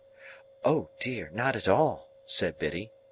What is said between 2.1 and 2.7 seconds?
said